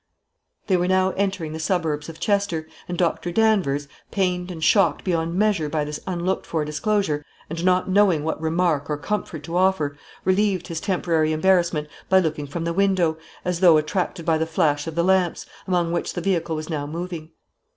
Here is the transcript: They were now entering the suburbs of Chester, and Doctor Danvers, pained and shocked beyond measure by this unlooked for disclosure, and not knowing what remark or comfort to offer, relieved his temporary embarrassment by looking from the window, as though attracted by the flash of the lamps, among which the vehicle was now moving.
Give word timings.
They 0.65 0.77
were 0.77 0.87
now 0.87 1.11
entering 1.11 1.53
the 1.53 1.59
suburbs 1.59 2.09
of 2.09 2.19
Chester, 2.19 2.67
and 2.87 2.97
Doctor 2.97 3.31
Danvers, 3.31 3.87
pained 4.09 4.49
and 4.49 4.63
shocked 4.63 5.03
beyond 5.03 5.35
measure 5.35 5.69
by 5.69 5.83
this 5.83 5.99
unlooked 6.07 6.47
for 6.47 6.65
disclosure, 6.65 7.23
and 7.51 7.63
not 7.63 7.87
knowing 7.87 8.23
what 8.23 8.41
remark 8.41 8.89
or 8.89 8.97
comfort 8.97 9.43
to 9.43 9.55
offer, 9.55 9.95
relieved 10.25 10.69
his 10.69 10.81
temporary 10.81 11.31
embarrassment 11.33 11.87
by 12.09 12.17
looking 12.19 12.47
from 12.47 12.63
the 12.63 12.73
window, 12.73 13.19
as 13.45 13.59
though 13.59 13.77
attracted 13.77 14.25
by 14.25 14.39
the 14.39 14.47
flash 14.47 14.87
of 14.87 14.95
the 14.95 15.03
lamps, 15.03 15.45
among 15.67 15.91
which 15.91 16.13
the 16.13 16.19
vehicle 16.21 16.55
was 16.55 16.67
now 16.67 16.87
moving. 16.87 17.29